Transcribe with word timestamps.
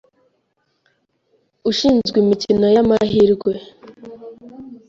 ushinzwe 1.69 2.17
imikino 2.23 2.65
y’amahirwe 2.75 3.53